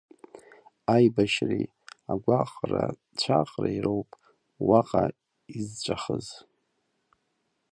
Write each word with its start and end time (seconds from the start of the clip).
Аибашьреи 0.93 1.65
агәаҟра-ҵәаҟреи 2.11 3.81
роуп 3.85 4.09
уаҟа 4.67 5.03
изҵәахыз. 5.59 6.27